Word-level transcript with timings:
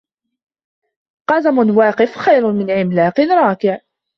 قزم 1.29 1.77
واقف 1.77 2.15
خير 2.17 2.51
من 2.51 2.71
عملاق 2.71 3.19
راكع. 3.19 3.77